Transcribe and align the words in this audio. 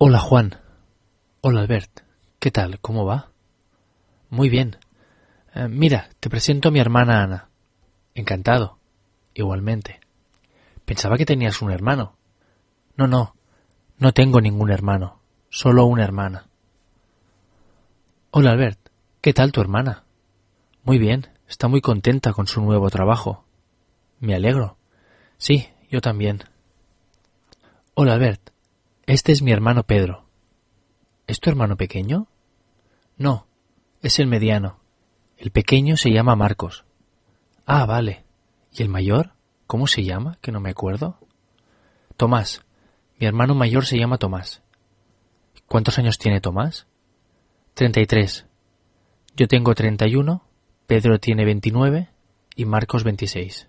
Hola 0.00 0.20
Juan. 0.20 0.54
Hola 1.40 1.62
Albert. 1.62 2.02
¿Qué 2.38 2.52
tal? 2.52 2.78
¿Cómo 2.78 3.04
va? 3.04 3.32
Muy 4.30 4.48
bien. 4.48 4.76
Eh, 5.56 5.66
mira, 5.66 6.08
te 6.20 6.30
presento 6.30 6.68
a 6.68 6.70
mi 6.70 6.78
hermana 6.78 7.24
Ana. 7.24 7.48
Encantado. 8.14 8.78
Igualmente. 9.34 9.98
Pensaba 10.84 11.16
que 11.16 11.26
tenías 11.26 11.60
un 11.62 11.72
hermano. 11.72 12.16
No, 12.96 13.08
no. 13.08 13.34
No 13.98 14.12
tengo 14.12 14.40
ningún 14.40 14.70
hermano. 14.70 15.20
Solo 15.50 15.84
una 15.86 16.04
hermana. 16.04 16.46
Hola 18.30 18.52
Albert. 18.52 18.78
¿Qué 19.20 19.32
tal 19.32 19.50
tu 19.50 19.60
hermana? 19.60 20.04
Muy 20.84 20.98
bien. 20.98 21.26
Está 21.48 21.66
muy 21.66 21.80
contenta 21.80 22.32
con 22.32 22.46
su 22.46 22.60
nuevo 22.60 22.88
trabajo. 22.88 23.46
Me 24.20 24.36
alegro. 24.36 24.78
Sí, 25.38 25.68
yo 25.90 26.00
también. 26.00 26.44
Hola 27.94 28.12
Albert. 28.12 28.52
Este 29.08 29.32
es 29.32 29.40
mi 29.40 29.52
hermano 29.52 29.84
Pedro. 29.84 30.26
¿Es 31.26 31.40
tu 31.40 31.48
hermano 31.48 31.78
pequeño? 31.78 32.28
No, 33.16 33.46
es 34.02 34.18
el 34.18 34.26
mediano. 34.26 34.80
El 35.38 35.50
pequeño 35.50 35.96
se 35.96 36.10
llama 36.10 36.36
Marcos. 36.36 36.84
Ah, 37.64 37.86
vale. 37.86 38.26
¿Y 38.70 38.82
el 38.82 38.90
mayor? 38.90 39.32
¿Cómo 39.66 39.86
se 39.86 40.04
llama? 40.04 40.36
Que 40.42 40.52
no 40.52 40.60
me 40.60 40.68
acuerdo. 40.68 41.18
Tomás. 42.18 42.66
Mi 43.18 43.26
hermano 43.26 43.54
mayor 43.54 43.86
se 43.86 43.96
llama 43.96 44.18
Tomás. 44.18 44.62
¿Cuántos 45.68 45.98
años 45.98 46.18
tiene 46.18 46.42
Tomás? 46.42 46.86
Treinta 47.72 48.00
y 48.00 48.06
tres. 48.06 48.44
Yo 49.34 49.48
tengo 49.48 49.74
treinta 49.74 50.06
y 50.06 50.16
uno, 50.16 50.44
Pedro 50.86 51.18
tiene 51.18 51.46
veintinueve 51.46 52.10
y 52.54 52.66
Marcos 52.66 53.04
veintiséis. 53.04 53.68